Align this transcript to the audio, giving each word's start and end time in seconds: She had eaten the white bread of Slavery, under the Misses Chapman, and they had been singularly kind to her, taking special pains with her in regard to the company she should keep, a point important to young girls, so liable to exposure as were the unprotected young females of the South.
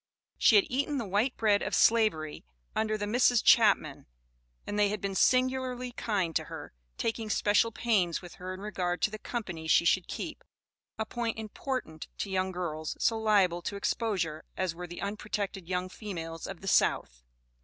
She 0.39 0.55
had 0.55 0.65
eaten 0.67 0.97
the 0.97 1.05
white 1.05 1.37
bread 1.37 1.61
of 1.61 1.75
Slavery, 1.75 2.43
under 2.75 2.97
the 2.97 3.05
Misses 3.05 3.39
Chapman, 3.39 4.07
and 4.65 4.79
they 4.79 4.89
had 4.89 4.99
been 4.99 5.13
singularly 5.13 5.91
kind 5.91 6.35
to 6.37 6.45
her, 6.45 6.73
taking 6.97 7.29
special 7.29 7.71
pains 7.71 8.19
with 8.19 8.33
her 8.41 8.51
in 8.51 8.61
regard 8.61 9.03
to 9.03 9.11
the 9.11 9.19
company 9.19 9.67
she 9.67 9.85
should 9.85 10.07
keep, 10.07 10.43
a 10.97 11.05
point 11.05 11.37
important 11.37 12.07
to 12.17 12.31
young 12.31 12.51
girls, 12.51 12.97
so 12.99 13.19
liable 13.19 13.61
to 13.61 13.75
exposure 13.75 14.43
as 14.57 14.73
were 14.73 14.87
the 14.87 15.03
unprotected 15.03 15.67
young 15.69 15.87
females 15.87 16.47
of 16.47 16.61
the 16.61 16.67
South. 16.67 17.21